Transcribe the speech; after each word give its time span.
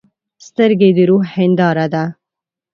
سترګې 0.47 0.89
د 0.97 0.99
روح 1.09 1.25
هنداره 1.35 1.85
ده. 1.93 2.03